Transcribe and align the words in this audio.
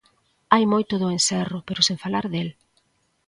Hai 0.53 0.63
moito 0.73 0.93
do 1.01 1.07
encerro, 1.17 1.59
pero 1.67 1.81
sen 1.87 1.97
falar 2.03 2.25
del. 2.33 2.49